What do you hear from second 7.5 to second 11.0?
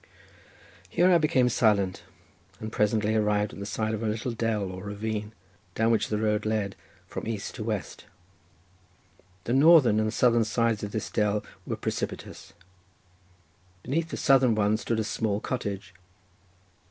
to west. The northern and southern sides of